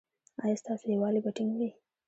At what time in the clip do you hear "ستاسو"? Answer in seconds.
0.61-0.83